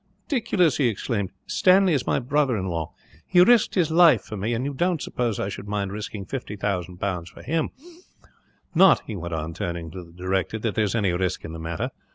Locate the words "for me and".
4.23-4.65